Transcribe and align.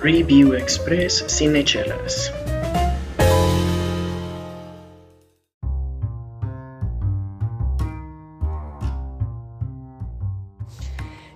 Review 0.00 0.54
Express 0.54 1.24
Cinechelas. 1.26 2.32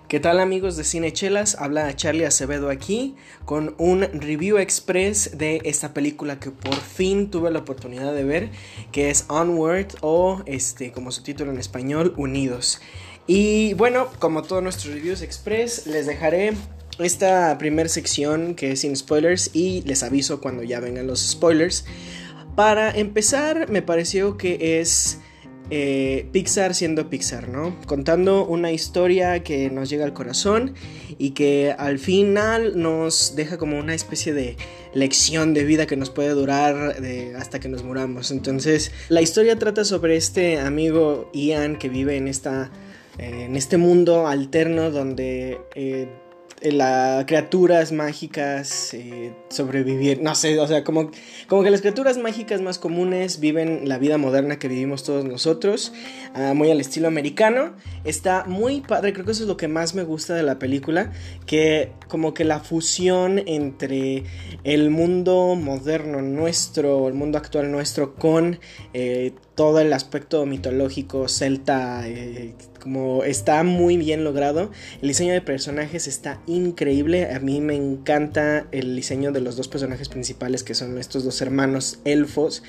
¿Qué 0.06 0.20
tal 0.20 0.38
amigos 0.38 0.76
de 0.76 0.84
Cinechelas? 0.84 1.56
Habla 1.56 1.96
Charlie 1.96 2.24
Acevedo 2.24 2.70
aquí 2.70 3.16
con 3.44 3.74
un 3.78 4.02
review 4.12 4.58
express 4.58 5.36
de 5.36 5.60
esta 5.64 5.92
película 5.92 6.38
que 6.38 6.52
por 6.52 6.76
fin 6.76 7.32
tuve 7.32 7.50
la 7.50 7.58
oportunidad 7.58 8.14
de 8.14 8.22
ver, 8.22 8.50
que 8.92 9.10
es 9.10 9.24
Onward 9.28 9.88
o 10.02 10.40
este 10.46 10.92
como 10.92 11.10
su 11.10 11.24
título 11.24 11.50
en 11.50 11.58
español, 11.58 12.14
Unidos. 12.16 12.80
Y 13.26 13.74
bueno, 13.74 14.06
como 14.20 14.42
todos 14.44 14.62
nuestros 14.62 14.94
reviews 14.94 15.20
express, 15.20 15.88
les 15.88 16.06
dejaré 16.06 16.52
esta 16.98 17.56
primera 17.58 17.88
sección 17.88 18.54
que 18.54 18.72
es 18.72 18.80
sin 18.80 18.96
spoilers 18.96 19.50
y 19.52 19.82
les 19.82 20.02
aviso 20.02 20.40
cuando 20.40 20.62
ya 20.62 20.80
vengan 20.80 21.06
los 21.06 21.20
spoilers. 21.20 21.84
Para 22.54 22.90
empezar, 22.90 23.70
me 23.70 23.80
pareció 23.80 24.36
que 24.36 24.80
es 24.80 25.18
eh, 25.70 26.26
Pixar 26.32 26.74
siendo 26.74 27.08
Pixar, 27.08 27.48
¿no? 27.48 27.78
Contando 27.86 28.44
una 28.44 28.72
historia 28.72 29.42
que 29.42 29.70
nos 29.70 29.88
llega 29.88 30.04
al 30.04 30.12
corazón 30.12 30.74
y 31.16 31.30
que 31.30 31.74
al 31.78 31.98
final 31.98 32.78
nos 32.78 33.36
deja 33.36 33.56
como 33.56 33.78
una 33.78 33.94
especie 33.94 34.34
de 34.34 34.56
lección 34.92 35.54
de 35.54 35.64
vida 35.64 35.86
que 35.86 35.96
nos 35.96 36.10
puede 36.10 36.30
durar 36.30 36.96
hasta 37.38 37.58
que 37.58 37.68
nos 37.68 37.84
muramos. 37.84 38.30
Entonces, 38.30 38.92
la 39.08 39.22
historia 39.22 39.58
trata 39.58 39.86
sobre 39.86 40.16
este 40.16 40.58
amigo 40.58 41.30
Ian 41.32 41.78
que 41.78 41.88
vive 41.88 42.16
en 42.16 42.28
esta... 42.28 42.70
En 43.18 43.56
este 43.56 43.76
mundo 43.76 44.26
alterno 44.26 44.90
donde 44.90 45.60
eh, 45.74 46.08
las 46.70 47.24
criaturas 47.24 47.90
mágicas 47.92 48.94
eh, 48.94 49.34
sobrevivir, 49.48 50.22
no 50.22 50.34
sé, 50.34 50.58
o 50.60 50.66
sea, 50.66 50.84
como, 50.84 51.10
como 51.48 51.62
que 51.62 51.70
las 51.70 51.80
criaturas 51.80 52.18
mágicas 52.18 52.60
más 52.60 52.78
comunes 52.78 53.40
viven 53.40 53.88
la 53.88 53.98
vida 53.98 54.18
moderna 54.18 54.58
que 54.58 54.68
vivimos 54.68 55.02
todos 55.02 55.24
nosotros, 55.24 55.92
ah, 56.34 56.54
muy 56.54 56.70
al 56.70 56.80
estilo 56.80 57.08
americano. 57.08 57.74
Está 58.04 58.44
muy 58.44 58.80
padre, 58.80 59.12
creo 59.12 59.24
que 59.24 59.32
eso 59.32 59.42
es 59.42 59.48
lo 59.48 59.56
que 59.56 59.68
más 59.68 59.94
me 59.94 60.02
gusta 60.04 60.34
de 60.34 60.42
la 60.42 60.58
película, 60.58 61.12
que 61.46 61.92
como 62.08 62.34
que 62.34 62.44
la 62.44 62.60
fusión 62.60 63.42
entre 63.46 64.24
el 64.64 64.90
mundo 64.90 65.54
moderno 65.56 66.22
nuestro, 66.22 67.08
el 67.08 67.14
mundo 67.14 67.38
actual 67.38 67.70
nuestro, 67.72 68.14
con 68.14 68.60
eh, 68.92 69.32
todo 69.54 69.80
el 69.80 69.92
aspecto 69.92 70.46
mitológico, 70.46 71.28
celta, 71.28 72.08
eh, 72.08 72.54
como 72.80 73.24
está 73.24 73.62
muy 73.64 73.96
bien 73.96 74.24
logrado. 74.24 74.70
El 75.02 75.08
diseño 75.08 75.32
de 75.32 75.40
personajes 75.40 76.06
está 76.06 76.40
increíble. 76.46 77.30
A 77.32 77.38
mí 77.38 77.60
me 77.60 77.74
encanta 77.74 78.66
el 78.72 78.96
diseño 78.96 79.32
de 79.32 79.40
los 79.40 79.56
dos 79.56 79.68
personajes 79.68 80.08
principales 80.08 80.62
que 80.62 80.74
son 80.74 80.98
estos 80.98 81.24
dos 81.24 81.40
hermanos 81.42 82.00
elfos. 82.04 82.62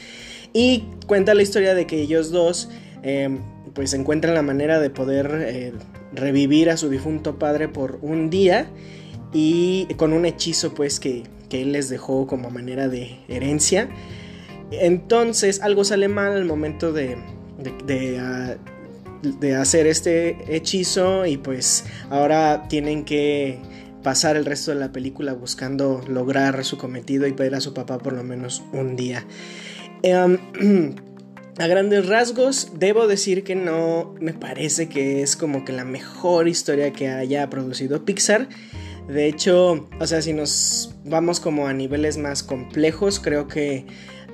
Y 0.53 0.83
cuenta 1.07 1.33
la 1.33 1.41
historia 1.41 1.73
de 1.73 1.87
que 1.87 2.01
ellos 2.01 2.31
dos 2.31 2.69
eh, 3.01 3.39
pues 3.73 3.93
encuentran 3.93 4.33
la 4.33 4.43
manera 4.43 4.79
de 4.79 4.89
poder 4.89 5.31
eh, 5.47 5.73
revivir 6.13 6.69
a 6.69 6.77
su 6.77 6.89
difunto 6.89 7.39
padre 7.39 7.67
por 7.67 7.97
un 8.01 8.29
día 8.29 8.67
y 9.33 9.87
con 9.97 10.13
un 10.13 10.25
hechizo 10.25 10.73
pues 10.73 10.99
que, 10.99 11.23
él 11.49 11.73
les 11.73 11.87
dejó 11.87 12.25
como 12.25 12.49
manera 12.49 12.87
de 12.87 13.19
herencia. 13.27 13.87
Entonces 14.71 15.61
algo 15.61 15.83
sale 15.83 16.07
mal 16.07 16.33
al 16.33 16.45
momento 16.45 16.91
de, 16.91 17.17
ah, 18.19 18.55
de 19.39 19.55
hacer 19.55 19.87
este 19.87 20.37
hechizo 20.47 21.25
y 21.25 21.37
pues 21.37 21.85
ahora 22.09 22.67
tienen 22.67 23.05
que 23.05 23.59
pasar 24.03 24.35
el 24.35 24.45
resto 24.45 24.71
de 24.71 24.77
la 24.77 24.91
película 24.91 25.33
buscando 25.33 26.01
lograr 26.07 26.63
su 26.65 26.77
cometido 26.77 27.25
y 27.25 27.31
ver 27.31 27.55
a 27.55 27.61
su 27.61 27.73
papá 27.73 27.97
por 27.97 28.13
lo 28.13 28.23
menos 28.23 28.61
un 28.73 28.95
día. 28.95 29.25
Em, 30.03 30.37
a 31.57 31.67
grandes 31.67 32.07
rasgos, 32.07 32.71
debo 32.77 33.07
decir 33.07 33.43
que 33.43 33.55
no 33.55 34.13
me 34.19 34.33
parece 34.33 34.89
que 34.89 35.21
es 35.21 35.35
como 35.35 35.63
que 35.63 35.71
la 35.71 35.85
mejor 35.85 36.47
historia 36.47 36.91
que 36.91 37.07
haya 37.07 37.49
producido 37.49 38.03
Pixar. 38.05 38.49
De 39.07 39.27
hecho, 39.27 39.87
o 39.99 40.07
sea, 40.07 40.21
si 40.21 40.33
nos 40.33 40.95
vamos 41.05 41.39
como 41.39 41.67
a 41.67 41.73
niveles 41.73 42.17
más 42.17 42.43
complejos, 42.43 43.19
creo 43.19 43.47
que 43.47 43.85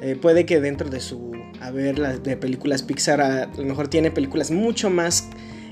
eh, 0.01 0.15
puede 0.15 0.45
que 0.45 0.59
dentro 0.59 0.89
de 0.89 0.99
su 0.99 1.31
haber 1.61 1.99
las 1.99 2.23
de 2.23 2.37
películas 2.37 2.83
Pixar 2.83 3.21
a, 3.21 3.45
lo 3.45 3.65
mejor 3.65 3.87
tiene 3.87 4.11
películas 4.11 4.51
mucho 4.51 4.89
más 4.89 5.29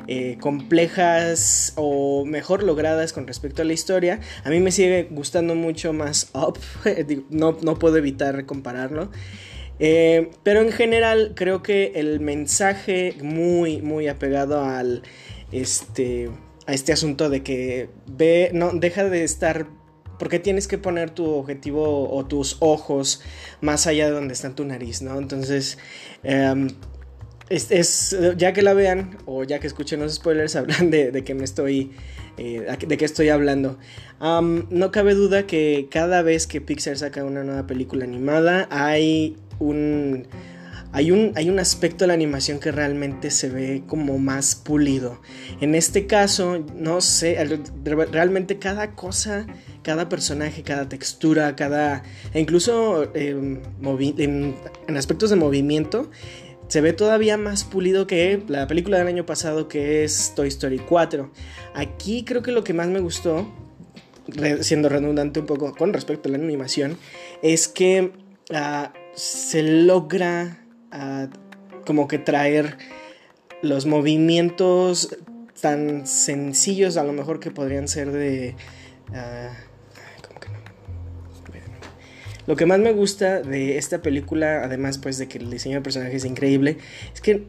eh, 0.07 0.37
complejas 0.39 1.73
o 1.75 2.25
mejor 2.25 2.63
logradas 2.63 3.13
con 3.13 3.27
respecto 3.27 3.61
a 3.61 3.65
la 3.65 3.73
historia. 3.73 4.19
A 4.43 4.49
mí 4.49 4.59
me 4.59 4.71
sigue 4.71 5.07
gustando 5.11 5.55
mucho 5.55 5.93
más 5.93 6.29
Up, 6.33 6.59
no, 7.29 7.57
no 7.61 7.79
puedo 7.79 7.97
evitar 7.97 8.45
compararlo. 8.45 9.09
Eh, 9.79 10.31
pero 10.43 10.61
en 10.61 10.71
general 10.71 11.33
creo 11.35 11.61
que 11.61 11.93
el 11.95 12.19
mensaje 12.19 13.15
muy, 13.21 13.81
muy 13.81 14.07
apegado 14.07 14.63
al 14.63 15.03
este, 15.51 16.29
a 16.65 16.73
este 16.73 16.93
asunto 16.93 17.29
de 17.29 17.43
que 17.43 17.89
ve, 18.07 18.49
no, 18.53 18.71
deja 18.71 19.03
de 19.03 19.23
estar 19.23 19.67
porque 20.19 20.39
tienes 20.39 20.67
que 20.67 20.77
poner 20.77 21.11
tu 21.11 21.25
objetivo 21.25 22.09
o 22.09 22.25
tus 22.25 22.57
ojos 22.59 23.21
más 23.61 23.87
allá 23.87 24.05
de 24.07 24.11
donde 24.11 24.33
está 24.33 24.53
tu 24.55 24.65
nariz, 24.65 25.01
¿no? 25.01 25.17
Entonces, 25.17 25.77
em, 26.23 26.69
es, 27.49 28.17
ya 28.37 28.53
que 28.53 28.61
la 28.61 28.73
vean 28.73 29.17
o 29.25 29.43
ya 29.43 29.59
que 29.59 29.67
escuchen 29.67 29.99
los 29.99 30.15
spoilers, 30.15 30.55
hablan 30.57 30.91
de, 30.91 31.23
que 31.23 31.33
me 31.33 31.43
estoy, 31.43 31.91
eh, 32.37 32.65
de 32.85 32.97
que 32.97 33.05
estoy 33.05 33.29
hablando. 33.29 33.77
no 34.19 34.91
cabe 34.91 35.13
duda 35.13 35.47
que 35.47 35.87
cada 35.89 36.21
vez 36.21 36.47
que 36.47 36.61
Pixar 36.61 36.97
saca 36.97 37.23
una 37.23 37.43
nueva 37.43 37.67
película 37.67 38.05
animada, 38.05 38.67
hay 38.71 39.37
un 39.59 40.27
hay 40.93 41.11
un, 41.11 41.33
hay 41.35 41.49
un 41.49 41.59
aspecto 41.59 42.03
de 42.03 42.07
la 42.07 42.13
animación 42.13 42.59
que 42.59 42.71
realmente 42.71 43.29
se 43.29 43.49
ve 43.49 43.83
como 43.87 44.17
más 44.17 44.55
pulido. 44.55 45.21
En 45.59 45.75
este 45.75 46.07
caso, 46.07 46.63
no 46.75 47.01
sé, 47.01 47.37
realmente 47.83 48.57
cada 48.57 48.91
cosa, 48.91 49.45
cada 49.83 50.09
personaje, 50.09 50.63
cada 50.63 50.87
textura, 50.87 51.55
cada... 51.55 52.03
E 52.33 52.39
incluso 52.39 53.13
em, 53.15 53.61
en, 54.17 54.55
aspectos 54.97 55.29
de 55.29 55.35
movimiento, 55.35 56.09
se 56.67 56.81
ve 56.81 56.93
todavía 56.93 57.37
más 57.37 57.63
pulido 57.63 58.07
que 58.07 58.43
la 58.47 58.67
película 58.67 58.97
del 58.97 59.07
año 59.07 59.25
pasado 59.25 59.67
que 59.67 60.03
es 60.03 60.33
Toy 60.35 60.47
Story 60.47 60.79
4. 60.79 61.31
Aquí 61.73 62.23
creo 62.23 62.41
que 62.41 62.51
lo 62.51 62.63
que 62.63 62.73
más 62.73 62.87
me 62.87 62.99
gustó, 62.99 63.47
siendo 64.61 64.89
redundante 64.89 65.39
un 65.41 65.45
poco 65.45 65.73
con 65.73 65.93
respecto 65.93 66.29
a 66.29 66.31
la 66.31 66.37
animación, 66.37 66.97
es 67.41 67.67
que 67.67 68.11
ah, 68.53 68.93
se 69.15 69.63
logra 69.63 70.66
como 71.85 72.07
que 72.07 72.19
traer 72.19 72.77
los 73.61 73.85
movimientos 73.85 75.17
tan 75.61 76.05
sencillos 76.05 76.97
a 76.97 77.03
lo 77.03 77.13
mejor 77.13 77.39
que 77.39 77.51
podrían 77.51 77.87
ser 77.87 78.11
de... 78.11 78.55
Ah, 79.13 79.53
que 80.39 80.49
no? 80.49 80.59
Lo 82.45 82.55
que 82.55 82.65
más 82.65 82.79
me 82.79 82.91
gusta 82.91 83.41
de 83.41 83.77
esta 83.77 84.01
película, 84.01 84.63
además 84.63 84.97
pues 84.97 85.17
de 85.17 85.27
que 85.27 85.37
el 85.39 85.49
diseño 85.49 85.75
de 85.75 85.81
personajes 85.81 86.23
es 86.23 86.25
increíble, 86.25 86.77
es 87.13 87.21
que, 87.21 87.45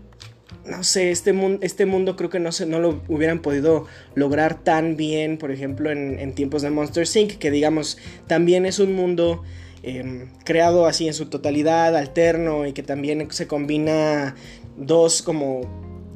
no 0.65 0.82
sé, 0.84 1.10
este, 1.10 1.32
mundo, 1.32 1.59
este 1.62 1.86
mundo 1.86 2.16
creo 2.16 2.30
que 2.30 2.41
no, 2.41 2.53
se, 2.53 2.66
no 2.66 2.78
lo 2.78 3.03
hubieran 3.09 3.41
podido 3.41 3.86
lograr 4.15 4.62
tan 4.62 4.97
bien, 4.97 5.38
por 5.38 5.50
ejemplo, 5.50 5.91
en, 5.91 6.19
en 6.19 6.34
tiempos 6.34 6.62
de 6.62 6.70
Monster 6.70 7.06
Inc., 7.15 7.38
que 7.38 7.50
digamos, 7.50 7.98
también 8.26 8.66
es 8.66 8.78
un 8.78 8.94
mundo 8.94 9.44
Em, 9.88 10.28
creado 10.44 10.84
así 10.84 11.06
en 11.06 11.15
su 11.15 11.31
totalidad, 11.31 11.97
alterno 11.97 12.66
y 12.66 12.75
que 12.75 12.82
también 12.82 13.26
se 13.31 13.47
combina 13.47 14.34
dos 14.76 15.22
como 15.22 15.62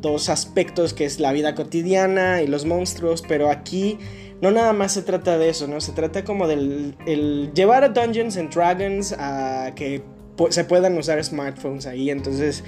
dos 0.02 0.28
aspectos 0.28 0.92
que 0.92 1.06
es 1.06 1.20
la 1.20 1.32
vida 1.32 1.54
cotidiana 1.54 2.42
y 2.42 2.48
los 2.48 2.66
monstruos, 2.66 3.22
pero 3.26 3.50
aquí 3.50 3.98
no 4.42 4.50
nada 4.50 4.74
más 4.74 4.92
se 4.92 5.00
trata 5.00 5.38
de 5.38 5.48
eso, 5.48 5.68
¿no? 5.68 5.80
Se 5.80 5.92
trata 5.92 6.22
como 6.22 6.48
del 6.48 6.96
el 7.06 7.50
llevar 7.54 7.82
a 7.82 7.88
Dungeons 7.88 8.36
and 8.36 8.52
Dragons 8.52 9.14
a 9.18 9.72
que 9.74 10.02
se 10.50 10.64
puedan 10.64 10.98
usar 10.98 11.22
smartphones 11.24 11.86
ahí, 11.86 12.10
entonces 12.10 12.64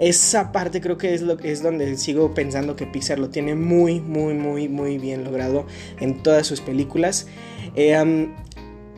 esa 0.00 0.50
parte 0.50 0.80
creo 0.80 0.98
que 0.98 1.14
es 1.14 1.22
lo 1.22 1.38
es 1.38 1.62
donde 1.62 1.96
sigo 1.96 2.34
pensando 2.34 2.74
que 2.74 2.86
Pixar 2.86 3.20
lo 3.20 3.28
tiene 3.28 3.54
muy 3.54 4.00
muy 4.00 4.34
muy 4.34 4.68
muy 4.68 4.98
bien 4.98 5.22
logrado 5.22 5.66
en 6.00 6.20
todas 6.20 6.48
sus 6.48 6.60
películas. 6.60 7.28
Eh, 7.76 8.28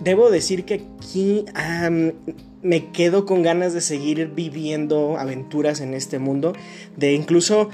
debo 0.02 0.30
decir 0.30 0.64
que 0.64 0.82
aquí 0.98 1.44
me 2.62 2.90
quedo 2.92 3.24
con 3.24 3.42
ganas 3.42 3.72
de 3.72 3.80
seguir 3.80 4.28
viviendo 4.34 5.16
aventuras 5.18 5.80
en 5.80 5.94
este 5.94 6.18
mundo, 6.18 6.52
de 6.96 7.14
incluso 7.14 7.70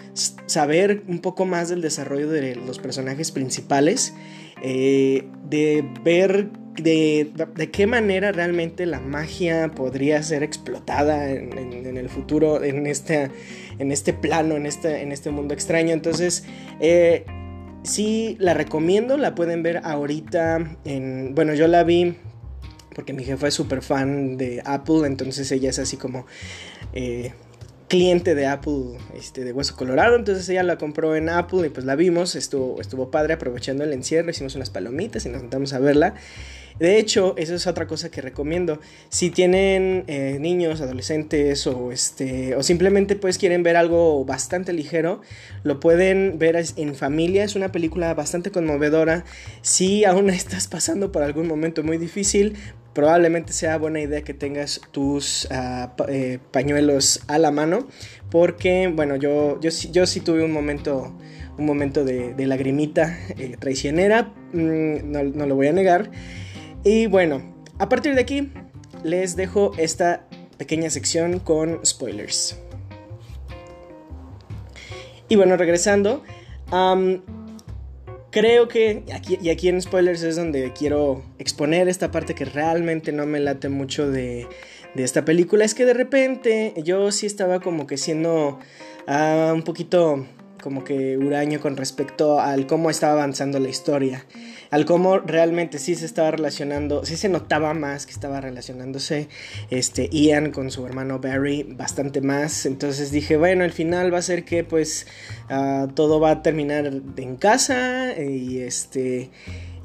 saber 0.46 1.02
un 1.08 1.20
poco 1.20 1.44
más 1.44 1.68
del 1.68 1.80
desarrollo 1.80 2.28
de 2.30 2.56
los 2.56 2.78
personajes 2.78 3.32
principales, 3.32 4.14
eh, 4.62 5.24
de 5.48 5.84
ver 6.04 6.50
de, 6.82 7.70
qué 7.72 7.86
manera 7.86 8.32
realmente 8.32 8.86
la 8.86 9.00
magia 9.00 9.70
podría 9.74 10.22
ser 10.22 10.42
explotada 10.42 11.30
en, 11.30 11.96
el 11.96 12.08
futuro, 12.08 12.62
en 12.62 12.86
este, 12.86 13.30
en 13.78 13.92
este 13.92 14.12
plano, 14.12 14.56
en 14.56 14.66
este, 14.66 15.02
en 15.02 15.12
este 15.12 15.30
mundo 15.30 15.54
extraño. 15.54 15.92
Entonces, 15.92 16.44
eh, 16.80 17.24
Sí, 17.86 18.36
la 18.40 18.52
recomiendo, 18.52 19.16
la 19.16 19.36
pueden 19.36 19.62
ver 19.62 19.80
ahorita 19.84 20.76
en... 20.84 21.34
Bueno, 21.36 21.54
yo 21.54 21.68
la 21.68 21.84
vi 21.84 22.16
porque 22.96 23.12
mi 23.12 23.24
jefa 23.24 23.46
es 23.46 23.54
súper 23.54 23.82
fan 23.82 24.38
de 24.38 24.62
Apple, 24.64 25.06
entonces 25.06 25.52
ella 25.52 25.68
es 25.68 25.78
así 25.78 25.98
como 25.98 26.24
eh, 26.94 27.32
cliente 27.88 28.34
de 28.34 28.46
Apple 28.46 28.96
este, 29.14 29.44
de 29.44 29.52
Hueso 29.52 29.76
Colorado, 29.76 30.16
entonces 30.16 30.48
ella 30.48 30.62
la 30.62 30.78
compró 30.78 31.14
en 31.14 31.28
Apple 31.28 31.66
y 31.66 31.68
pues 31.68 31.84
la 31.84 31.94
vimos, 31.94 32.34
estuvo, 32.34 32.80
estuvo 32.80 33.10
padre 33.10 33.34
aprovechando 33.34 33.84
el 33.84 33.92
encierro, 33.92 34.30
hicimos 34.30 34.56
unas 34.56 34.70
palomitas 34.70 35.26
y 35.26 35.28
nos 35.28 35.42
sentamos 35.42 35.74
a 35.74 35.78
verla. 35.78 36.14
De 36.78 36.98
hecho, 36.98 37.34
eso 37.38 37.54
es 37.54 37.66
otra 37.66 37.86
cosa 37.86 38.10
que 38.10 38.20
recomiendo. 38.20 38.80
Si 39.08 39.30
tienen 39.30 40.04
eh, 40.08 40.36
niños, 40.40 40.80
adolescentes 40.80 41.66
o, 41.66 41.90
este, 41.90 42.54
o 42.54 42.62
simplemente 42.62 43.16
pues 43.16 43.38
quieren 43.38 43.62
ver 43.62 43.76
algo 43.76 44.24
bastante 44.24 44.72
ligero, 44.72 45.20
lo 45.62 45.80
pueden 45.80 46.38
ver 46.38 46.62
en 46.76 46.94
familia. 46.94 47.44
Es 47.44 47.56
una 47.56 47.72
película 47.72 48.12
bastante 48.14 48.50
conmovedora. 48.50 49.24
Si 49.62 50.04
aún 50.04 50.30
estás 50.30 50.68
pasando 50.68 51.12
por 51.12 51.22
algún 51.22 51.48
momento 51.48 51.82
muy 51.82 51.96
difícil, 51.96 52.56
probablemente 52.92 53.52
sea 53.52 53.78
buena 53.78 54.00
idea 54.00 54.22
que 54.22 54.34
tengas 54.34 54.80
tus 54.90 55.46
uh, 55.50 55.88
eh, 56.08 56.38
pañuelos 56.50 57.22
a 57.26 57.38
la 57.38 57.50
mano. 57.50 57.88
Porque, 58.30 58.92
bueno, 58.94 59.16
yo, 59.16 59.60
yo, 59.60 59.70
yo 59.92 60.06
sí 60.06 60.20
tuve 60.20 60.44
un 60.44 60.52
momento 60.52 61.14
un 61.58 61.66
momento 61.66 62.04
de, 62.04 62.34
lagrimita 62.46 63.18
eh, 63.36 63.56
traicionera, 63.58 64.32
mm, 64.52 65.10
no, 65.10 65.46
lo 65.46 65.54
voy 65.54 65.68
a 65.68 65.72
negar. 65.72 66.10
Y 66.86 67.08
bueno, 67.08 67.42
a 67.80 67.88
partir 67.88 68.14
de 68.14 68.20
aquí 68.20 68.52
les 69.02 69.34
dejo 69.34 69.72
esta 69.76 70.24
pequeña 70.56 70.88
sección 70.88 71.40
con 71.40 71.84
spoilers. 71.84 72.60
Y 75.28 75.34
bueno, 75.34 75.56
regresando, 75.56 76.22
creo 78.30 78.68
que 78.68 79.02
aquí, 79.12 79.36
y 79.42 79.50
aquí 79.50 79.68
en 79.68 79.82
spoilers 79.82 80.22
es 80.22 80.36
donde 80.36 80.72
quiero 80.74 81.24
exponer 81.40 81.88
esta 81.88 82.12
parte 82.12 82.36
que 82.36 82.44
realmente 82.44 83.10
no 83.10 83.26
me 83.26 83.40
late 83.40 83.68
mucho 83.68 84.08
de, 84.08 84.46
de 84.94 85.02
esta 85.02 85.24
película. 85.24 85.64
Es 85.64 85.74
que 85.74 85.86
de 85.86 85.94
repente 85.94 86.72
yo 86.84 87.10
sí 87.10 87.26
estaba 87.26 87.58
como 87.58 87.88
que 87.88 87.96
siendo 87.96 88.60
uh, 89.08 89.52
un 89.52 89.64
poquito 89.64 90.24
como 90.66 90.82
que 90.82 91.16
huraño 91.16 91.60
con 91.60 91.76
respecto 91.76 92.40
al 92.40 92.66
cómo 92.66 92.90
estaba 92.90 93.12
avanzando 93.12 93.60
la 93.60 93.68
historia 93.68 94.26
al 94.70 94.84
cómo 94.84 95.18
realmente 95.18 95.78
sí 95.78 95.94
se 95.94 96.06
estaba 96.06 96.30
relacionando, 96.30 97.04
sí 97.04 97.16
se 97.16 97.28
notaba 97.28 97.74
más 97.74 98.04
que 98.04 98.12
estaba 98.12 98.40
relacionándose 98.40 99.28
este 99.70 100.08
Ian 100.10 100.50
con 100.50 100.72
su 100.72 100.84
hermano 100.84 101.18
Barry 101.18 101.62
bastante 101.62 102.20
más. 102.20 102.66
Entonces 102.66 103.10
dije, 103.10 103.36
bueno, 103.36 103.64
al 103.64 103.72
final 103.72 104.12
va 104.12 104.18
a 104.18 104.22
ser 104.22 104.44
que 104.44 104.64
pues 104.64 105.06
uh, 105.50 105.88
todo 105.88 106.20
va 106.20 106.30
a 106.30 106.42
terminar 106.42 106.90
en 107.16 107.36
casa 107.36 108.20
y 108.20 108.58
este 108.58 109.30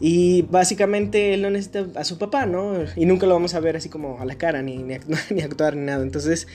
y 0.03 0.41
básicamente 0.41 1.35
él 1.35 1.43
no 1.43 1.51
necesita 1.51 1.85
a 1.95 2.03
su 2.03 2.17
papá, 2.17 2.47
¿no? 2.47 2.73
Y 2.95 3.05
nunca 3.05 3.27
lo 3.27 3.33
vamos 3.33 3.53
a 3.53 3.59
ver 3.59 3.77
así 3.77 3.87
como 3.87 4.19
a 4.19 4.25
la 4.25 4.35
cara, 4.35 4.63
ni, 4.63 4.77
ni, 4.77 4.95
actuar, 5.43 5.75
ni 5.75 5.85
nada. 5.85 6.01
Entonces, 6.01 6.47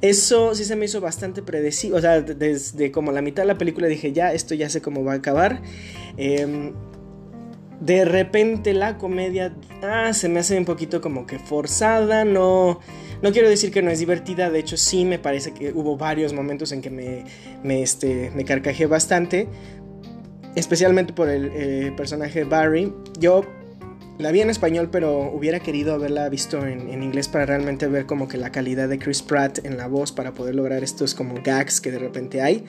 eso 0.00 0.54
sí 0.54 0.64
se 0.64 0.76
me 0.76 0.84
hizo 0.84 1.00
bastante 1.00 1.42
predecible. 1.42 1.98
O 1.98 2.00
sea, 2.00 2.20
desde 2.20 2.92
como 2.92 3.10
la 3.10 3.20
mitad 3.20 3.42
de 3.42 3.48
la 3.48 3.58
película 3.58 3.88
dije, 3.88 4.12
ya, 4.12 4.32
esto 4.32 4.54
ya 4.54 4.70
sé 4.70 4.80
cómo 4.80 5.02
va 5.02 5.14
a 5.14 5.16
acabar. 5.16 5.62
Eh, 6.16 6.72
de 7.84 8.04
repente 8.04 8.74
la 8.74 8.96
comedia 8.96 9.52
ah, 9.82 10.12
se 10.12 10.28
me 10.28 10.38
hace 10.38 10.56
un 10.56 10.64
poquito 10.64 11.00
como 11.00 11.26
que 11.26 11.40
forzada, 11.40 12.24
no, 12.24 12.78
no 13.22 13.32
quiero 13.32 13.48
decir 13.48 13.72
que 13.72 13.82
no 13.82 13.90
es 13.90 13.98
divertida, 13.98 14.50
de 14.50 14.60
hecho 14.60 14.76
sí 14.76 15.04
me 15.04 15.18
parece 15.18 15.52
que 15.52 15.72
hubo 15.72 15.96
varios 15.96 16.32
momentos 16.32 16.70
en 16.70 16.80
que 16.80 16.90
me, 16.90 17.24
me, 17.64 17.82
este, 17.82 18.30
me 18.36 18.44
carcajé 18.44 18.86
bastante, 18.86 19.48
especialmente 20.54 21.12
por 21.12 21.28
el 21.28 21.50
eh, 21.54 21.92
personaje 21.96 22.44
Barry. 22.44 22.92
Yo 23.18 23.44
la 24.18 24.30
vi 24.30 24.40
en 24.40 24.50
español, 24.50 24.88
pero 24.90 25.30
hubiera 25.32 25.60
querido 25.60 25.94
haberla 25.94 26.28
visto 26.28 26.66
en, 26.66 26.90
en, 26.90 27.02
inglés 27.02 27.28
para 27.28 27.46
realmente 27.46 27.86
ver 27.86 28.06
como 28.06 28.28
que 28.28 28.36
la 28.36 28.52
calidad 28.52 28.88
de 28.88 28.98
Chris 28.98 29.22
Pratt 29.22 29.64
en 29.64 29.76
la 29.76 29.86
voz 29.86 30.12
para 30.12 30.32
poder 30.32 30.54
lograr 30.54 30.84
estos 30.84 31.14
como 31.14 31.34
gags 31.42 31.80
que 31.80 31.90
de 31.90 31.98
repente 31.98 32.42
hay. 32.42 32.64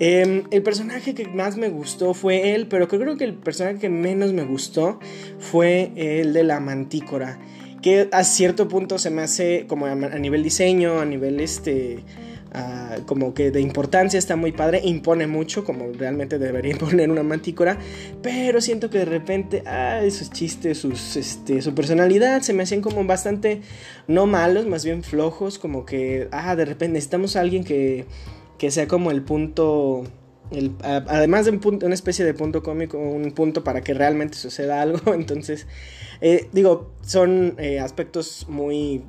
Eh, 0.00 0.44
el 0.50 0.62
personaje 0.62 1.14
que 1.14 1.28
más 1.28 1.56
me 1.56 1.68
gustó 1.68 2.14
fue 2.14 2.54
él, 2.54 2.66
pero 2.66 2.88
creo 2.88 3.16
que 3.16 3.24
el 3.24 3.34
personaje 3.34 3.78
que 3.78 3.88
menos 3.88 4.32
me 4.32 4.44
gustó 4.44 4.98
fue 5.38 5.92
el 5.94 6.32
de 6.32 6.44
la 6.44 6.60
mantícora. 6.60 7.38
Que 7.82 8.08
a 8.12 8.24
cierto 8.24 8.68
punto 8.68 8.98
se 8.98 9.10
me 9.10 9.22
hace 9.22 9.66
como 9.68 9.86
a, 9.86 9.94
nivel 9.94 10.42
diseño, 10.42 11.00
a 11.00 11.04
nivel 11.04 11.40
este... 11.40 12.00
Uh, 12.54 13.06
como 13.06 13.32
que 13.32 13.50
de 13.50 13.62
importancia 13.62 14.18
está 14.18 14.36
muy 14.36 14.52
padre, 14.52 14.82
impone 14.84 15.26
mucho, 15.26 15.64
como 15.64 15.90
realmente 15.90 16.38
debería 16.38 16.72
imponer 16.72 17.10
una 17.10 17.22
mantícora, 17.22 17.78
pero 18.20 18.60
siento 18.60 18.90
que 18.90 18.98
de 18.98 19.04
repente, 19.06 19.62
ah, 19.64 20.02
esos 20.04 20.30
chistes, 20.30 20.76
sus, 20.76 21.16
este, 21.16 21.62
su 21.62 21.74
personalidad 21.74 22.42
se 22.42 22.52
me 22.52 22.64
hacían 22.64 22.82
como 22.82 23.02
bastante, 23.06 23.62
no 24.06 24.26
malos, 24.26 24.66
más 24.66 24.84
bien 24.84 25.02
flojos, 25.02 25.58
como 25.58 25.86
que, 25.86 26.28
ah, 26.30 26.54
de 26.54 26.66
repente 26.66 26.92
necesitamos 26.92 27.36
a 27.36 27.40
alguien 27.40 27.64
que 27.64 28.04
que 28.62 28.70
sea 28.70 28.86
como 28.86 29.10
el 29.10 29.22
punto, 29.22 30.04
el, 30.52 30.76
además 30.82 31.46
de 31.46 31.50
un 31.50 31.58
punto, 31.58 31.84
una 31.84 31.96
especie 31.96 32.24
de 32.24 32.32
punto 32.32 32.62
cómico, 32.62 32.96
un 32.96 33.32
punto 33.32 33.64
para 33.64 33.80
que 33.80 33.92
realmente 33.92 34.38
suceda 34.38 34.80
algo. 34.80 35.14
Entonces, 35.14 35.66
eh, 36.20 36.48
digo, 36.52 36.92
son 37.00 37.56
eh, 37.58 37.80
aspectos 37.80 38.46
muy, 38.48 39.02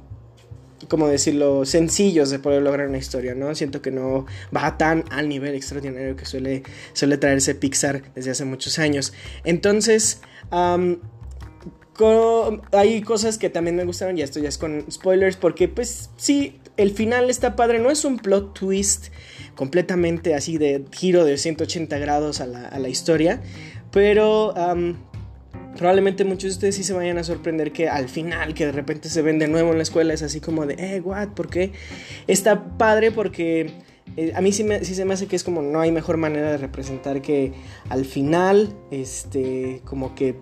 como 0.87 1.07
decirlo, 1.07 1.65
sencillos 1.65 2.29
de 2.29 2.39
poder 2.39 2.61
lograr 2.61 2.87
una 2.87 2.97
historia, 2.97 3.35
¿no? 3.35 3.53
Siento 3.55 3.81
que 3.81 3.91
no 3.91 4.25
va 4.55 4.77
tan 4.77 5.03
al 5.11 5.29
nivel 5.29 5.55
extraordinario 5.55 6.15
que 6.15 6.25
suele, 6.25 6.63
suele 6.93 7.17
traerse 7.17 7.55
Pixar 7.55 8.13
desde 8.13 8.31
hace 8.31 8.45
muchos 8.45 8.79
años. 8.79 9.13
Entonces, 9.43 10.21
hay 12.71 13.01
cosas 13.01 13.37
que 13.37 13.49
también 13.49 13.75
me 13.75 13.85
gustaron, 13.85 14.17
y 14.17 14.21
esto 14.21 14.39
ya 14.39 14.49
es 14.49 14.57
con 14.57 14.85
spoilers, 14.91 15.37
porque 15.37 15.67
pues 15.67 16.09
sí, 16.17 16.59
el 16.77 16.91
final 16.91 17.29
está 17.29 17.55
padre, 17.55 17.79
no 17.79 17.91
es 17.91 18.05
un 18.05 18.17
plot 18.17 18.53
twist 18.53 19.07
completamente 19.55 20.33
así 20.33 20.57
de 20.57 20.85
giro 20.91 21.25
de 21.25 21.37
180 21.37 21.97
grados 21.99 22.41
a 22.41 22.47
la, 22.47 22.89
historia. 22.89 23.41
Pero 23.91 24.53
probablemente 25.83 26.23
muchos 26.23 26.43
de 26.43 26.49
ustedes 26.51 26.75
sí 26.75 26.83
se 26.85 26.93
vayan 26.93 27.17
a 27.17 27.25
sorprender 27.25 27.73
que 27.73 27.89
al 27.89 28.07
final, 28.07 28.53
que 28.53 28.67
de 28.67 28.71
repente 28.71 29.09
se 29.09 29.21
ven 29.21 29.37
de 29.37 29.49
nuevo 29.49 29.71
en 29.71 29.75
la 29.75 29.83
escuela, 29.83 30.13
es 30.13 30.21
así 30.21 30.39
como 30.39 30.65
de, 30.65 30.75
eh, 30.75 31.01
what, 31.01 31.31
¿por 31.31 31.49
qué? 31.49 31.73
Está 32.25 32.77
padre 32.77 33.11
porque... 33.11 33.69
Eh, 34.15 34.31
a 34.33 34.39
mí 34.39 34.53
sí, 34.53 34.63
me, 34.63 34.85
sí, 34.85 34.95
se 34.95 35.03
me 35.03 35.13
hace 35.13 35.27
que 35.27 35.35
es 35.35 35.43
como 35.43 35.61
no 35.61 35.81
hay 35.81 35.91
mejor 35.91 36.15
manera 36.15 36.51
de 36.51 36.57
representar 36.57 37.21
que 37.21 37.51
al 37.89 38.05
final, 38.05 38.73
este, 38.91 39.81
como 39.83 40.15
que 40.15 40.37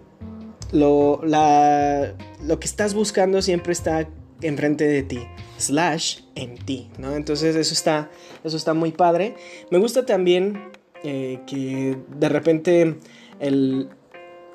lo, 0.72 1.22
la, 1.26 2.14
lo 2.46 2.60
que 2.60 2.68
estás 2.68 2.94
buscando 2.94 3.42
siempre 3.42 3.74
está 3.74 4.08
enfrente 4.44 4.88
de 4.88 5.02
ti 5.02 5.22
slash 5.58 6.20
en 6.36 6.56
ti, 6.56 6.92
¿no? 7.00 7.16
Entonces 7.16 7.56
eso 7.56 7.74
está, 7.74 8.12
eso 8.44 8.58
está 8.58 8.76
muy 8.76 8.92
padre. 8.92 9.34
Me 9.72 9.80
gusta 9.80 10.06
también 10.06 10.70
eh, 11.04 11.40
que 11.48 11.98
de 12.16 12.30
repente 12.30 13.00
el, 13.40 13.90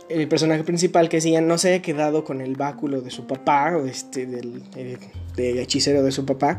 el 0.08 0.28
personaje 0.28 0.64
principal 0.64 1.08
que 1.08 1.18
decía 1.18 1.40
no 1.40 1.58
se 1.58 1.68
haya 1.68 1.82
quedado 1.82 2.24
con 2.24 2.40
el 2.40 2.56
báculo 2.56 3.00
de 3.00 3.10
su 3.10 3.26
papá 3.26 3.76
o 3.76 3.86
este 3.86 4.26
del, 4.26 4.62
eh, 4.76 4.98
hechicero 5.36 6.02
de 6.02 6.12
su 6.12 6.24
papá 6.24 6.58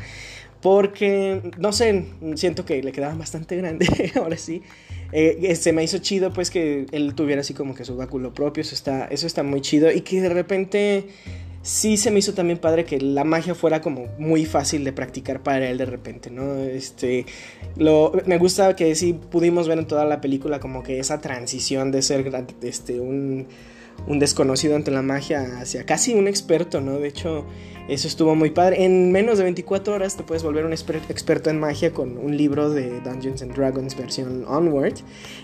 porque 0.62 1.42
no 1.58 1.72
sé 1.72 2.06
siento 2.36 2.66
que 2.66 2.82
le 2.82 2.92
quedaba 2.92 3.16
bastante 3.16 3.56
grande 3.56 3.88
ahora 4.16 4.38
sí. 4.38 4.62
Eh, 5.13 5.56
se 5.56 5.72
me 5.72 5.84
hizo 5.84 6.00
chido 6.00 6.34
pues 6.34 6.51
que 6.51 6.86
él 6.92 7.16
tuviera 7.16 7.39
así 7.39 7.54
como 7.54 7.74
que 7.74 7.86
su 7.86 7.96
báculo 7.96 8.34
propio 8.34 8.60
eso 8.62 8.75
está 8.75 9.06
eso 9.06 9.25
está 9.25 9.42
muy 9.42 9.62
chido 9.62 9.89
y 9.89 10.01
que 10.01 10.20
de 10.20 10.27
repente 10.27 11.08
sí 11.62 11.98
se 11.98 12.12
me 12.12 12.20
hizo 12.20 12.34
también 12.34 12.60
padre 12.60 12.86
que 12.86 13.00
la 13.00 13.24
magia 13.24 13.56
fuera 13.56 13.82
como 13.82 14.08
muy 14.18 14.46
fácil 14.46 14.84
de 14.84 14.94
practicar 14.94 15.44
para 15.44 15.70
él 15.70 15.78
de 15.78 15.86
repente, 15.86 16.30
¿no? 16.30 16.56
Este, 16.56 17.26
lo, 17.76 18.14
me 18.26 18.38
gusta 18.38 18.76
que 18.76 18.96
sí 18.96 19.14
pudimos 19.14 19.68
ver 19.68 19.80
en 19.80 19.88
toda 19.88 20.06
la 20.06 20.22
película 20.22 20.60
como 20.60 20.84
que 20.84 21.00
esa 21.00 21.20
transición 21.20 21.92
de 21.92 22.02
ser 22.02 22.32
este, 22.62 23.00
un, 23.00 23.48
un 24.06 24.20
desconocido 24.20 24.75
ante 24.75 24.92
la 24.92 25.01
magia 25.01 25.60
hacia 25.60 25.86
casi 25.86 26.13
un 26.13 26.27
experto, 26.27 26.82
¿no? 26.82 27.00
De 27.00 27.08
hecho, 27.08 27.46
eso 27.88 28.08
estuvo 28.08 28.36
muy 28.36 28.51
padre. 28.51 28.84
En 28.84 29.12
menos 29.12 29.38
de 29.38 29.46
24 29.46 29.94
horas 29.94 30.18
te 30.18 30.24
puedes 30.24 30.44
volver 30.44 30.66
un 30.66 30.74
experto 30.74 31.50
en 31.50 31.60
magia 31.60 31.94
con 31.94 32.18
un 32.18 32.36
libro 32.36 32.70
de 32.70 33.00
Dungeons 33.01 33.42
and 33.42 33.56
Dragons 33.56 33.96
versión 33.96 34.46
Onward. 34.48 34.96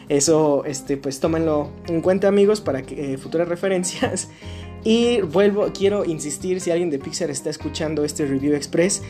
Eso, 0.09 0.65
este, 0.65 0.97
pues 0.97 1.19
tómenlo 1.19 1.69
en 1.87 2.01
cuenta 2.01 2.27
amigos 2.27 2.61
para 2.61 2.83
que, 2.83 3.13
eh, 3.13 3.17
futuras 3.17 3.47
referencias. 3.49 4.29
Y 4.83 5.21
vuelvo, 5.21 5.71
quiero 5.73 6.03
insistir, 6.03 6.59
si 6.59 6.69
alguien 6.69 6.89
de 6.89 6.99
Pixar 6.99 7.29
está 7.29 7.49
escuchando 7.49 8.03
este 8.03 8.25
review 8.25 8.53
express, 8.53 9.01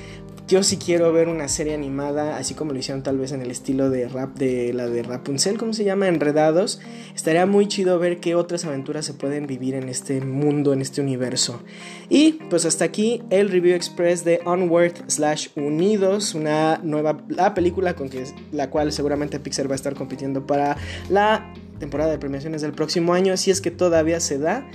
yo 0.48 0.62
sí 0.62 0.78
quiero 0.78 1.14
ver 1.14 1.30
una 1.30 1.48
serie 1.48 1.74
animada, 1.74 2.38
así 2.38 2.54
como 2.54 2.74
lo 2.74 2.80
hicieron 2.80 3.02
tal 3.02 3.18
vez 3.18 3.32
en 3.32 3.42
el 3.42 3.50
estilo 3.50 3.90
de 3.90 4.10
rap 4.10 4.38
de 4.38 4.74
la 4.74 4.88
de 4.88 5.02
Rapunzel, 5.02 5.58
¿cómo 5.58 5.74
se 5.74 5.86
llama? 5.86 6.08
Enredados. 6.08 6.82
Estaría 7.16 7.46
muy 7.46 7.68
chido 7.68 7.98
ver 7.98 8.20
qué 8.20 8.36
otras 8.36 8.66
aventuras 8.66 9.06
se 9.06 9.14
pueden 9.14 9.48
vivir 9.48 9.74
en 9.76 9.88
este 9.88 10.20
mundo, 10.22 10.74
en 10.74 10.82
este 10.82 11.02
universo. 11.02 11.62
Y 12.10 12.34
pues 12.50 12.66
hasta 12.66 12.84
aquí 12.84 13.24
el 13.30 13.50
review 13.50 13.74
express 13.74 14.26
de 14.26 14.42
Onward 14.46 15.10
slash 15.10 15.48
Unidos, 15.56 16.36
una 16.36 16.80
nueva 16.84 17.24
la 17.30 17.54
película 17.54 17.96
con 17.96 18.10
que, 18.10 18.26
la 18.52 18.70
cual 18.70 18.92
seguramente 18.92 19.40
Pixar 19.40 19.70
va 19.70 19.74
a 19.74 19.76
estar 19.76 19.96
compitiendo 19.96 20.46
para 20.46 20.76
la 21.10 21.54
temporada 21.80 22.12
de 22.12 22.18
premiaciones 22.18 22.62
del 22.62 22.74
próximo 22.74 23.14
año, 23.14 23.38
si 23.38 23.50
es 23.50 23.62
que 23.62 23.72
todavía 23.72 24.20
se 24.20 24.40
da. 24.40 24.68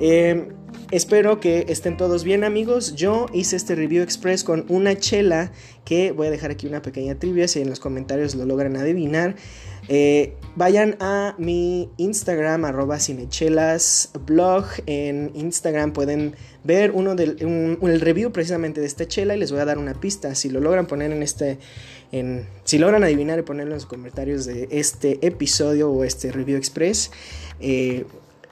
Eh, 0.00 0.48
espero 0.90 1.40
que 1.40 1.66
estén 1.68 1.96
todos 1.96 2.24
bien 2.24 2.44
amigos. 2.44 2.94
Yo 2.94 3.26
hice 3.32 3.56
este 3.56 3.74
review 3.74 4.02
express 4.02 4.44
con 4.44 4.64
una 4.68 4.96
chela 4.96 5.52
que 5.84 6.12
voy 6.12 6.28
a 6.28 6.30
dejar 6.30 6.50
aquí 6.50 6.66
una 6.66 6.82
pequeña 6.82 7.14
trivia 7.16 7.48
si 7.48 7.60
en 7.60 7.68
los 7.68 7.80
comentarios 7.80 8.34
lo 8.34 8.44
logran 8.44 8.76
adivinar. 8.76 9.36
Eh, 9.88 10.34
vayan 10.54 10.96
a 11.00 11.34
mi 11.38 11.90
Instagram, 11.96 12.64
arroba 12.64 12.98
cinechelas 13.00 14.10
blog. 14.26 14.66
En 14.86 15.32
Instagram 15.34 15.92
pueden 15.92 16.36
ver 16.62 16.92
uno 16.92 17.14
del, 17.14 17.36
el 17.40 18.00
review 18.00 18.30
precisamente 18.30 18.80
de 18.80 18.86
esta 18.86 19.06
chela 19.06 19.34
y 19.34 19.38
les 19.38 19.50
voy 19.50 19.60
a 19.60 19.64
dar 19.64 19.78
una 19.78 19.94
pista. 19.94 20.34
Si 20.34 20.48
lo 20.48 20.60
logran 20.60 20.86
poner 20.86 21.10
en 21.12 21.22
este, 21.22 21.58
en, 22.12 22.46
si 22.64 22.78
logran 22.78 23.02
adivinar 23.02 23.38
y 23.38 23.42
ponerlo 23.42 23.72
en 23.72 23.78
los 23.78 23.86
comentarios 23.86 24.44
de 24.44 24.68
este 24.70 25.18
episodio 25.26 25.90
o 25.90 26.04
este 26.04 26.30
review 26.30 26.56
express, 26.56 27.10
eh, 27.60 28.04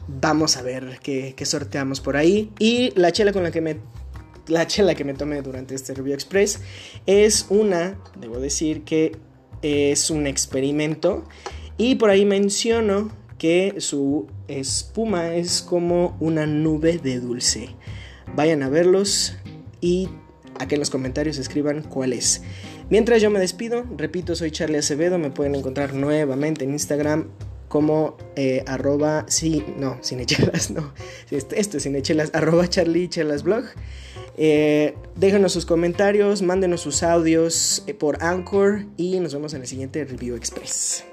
vamos 0.09 0.57
a 0.57 0.63
ver 0.63 0.99
qué, 1.03 1.35
sorteamos 1.45 2.01
por 2.01 2.17
ahí. 2.17 2.51
Y 2.59 2.93
la 2.99 3.13
chela 3.13 3.33
con 3.33 3.43
la 3.43 3.51
que 3.51 3.61
me 3.61 3.77
la 4.49 4.67
chela 4.67 4.95
que 4.95 5.05
me 5.05 5.13
tomé 5.13 5.43
durante 5.43 5.75
este 5.75 5.93
review 5.93 6.15
express 6.15 6.61
es 7.05 7.45
una, 7.51 7.99
debo 8.19 8.41
decir 8.41 8.83
que 8.83 9.15
es 9.61 10.11
un 10.11 10.27
experimento 10.27 11.25
y 11.77 11.97
por 11.97 12.09
ahí 12.09 12.25
menciono 12.25 13.11
que 13.37 13.75
su 13.79 14.27
espuma 14.49 15.35
es 15.35 15.61
como 15.61 16.17
una 16.19 16.47
nube 16.47 16.97
de 16.97 17.21
dulce. 17.21 17.69
Vayan 18.35 18.63
a 18.63 18.71
verlos 18.71 19.37
y 19.83 20.09
a 20.59 20.67
que 20.67 20.77
en 20.77 20.81
los 20.81 20.89
comentarios 20.89 21.37
escriban 21.37 21.83
cuál 21.83 22.15
es. 22.15 22.43
Mientras 22.89 23.21
yo 23.21 23.31
me 23.31 23.39
despido, 23.39 23.85
repito, 23.99 24.35
soy 24.35 24.51
Charlie 24.51 24.79
Acevedo, 24.79 25.19
me 25.19 25.31
pueden 25.31 25.55
encontrar 25.55 25.93
nuevamente 25.93 26.65
en 26.65 26.71
Instagram 26.71 27.29
como 27.69 28.17
eh, 28.37 28.65
arroba, 28.67 29.27
sí, 29.29 29.65
no, 29.77 29.99
cinechelas, 30.03 30.71
no, 30.71 30.93
esto, 31.31 31.55
esto 31.55 31.77
es 31.77 31.83
cinechelas, 31.83 32.31
arroba 32.35 32.69
Charlie 32.69 33.09
Chelas 33.09 33.43
Blog. 33.43 33.65
Eh, 34.41 34.95
déjenos 35.17 35.53
sus 35.53 35.67
comentarios, 35.67 36.43
mándenos 36.43 36.81
sus 36.81 37.03
audios 37.03 37.83
eh, 37.87 37.95
por 37.95 38.23
Anchor 38.23 38.85
y 38.97 39.19
nos 39.19 39.35
vemos 39.35 39.53
en 39.55 39.63
el 39.63 39.67
siguiente 39.67 40.05
Review 40.05 40.37
Express. 40.37 41.05